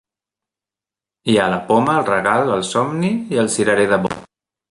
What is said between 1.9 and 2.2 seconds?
el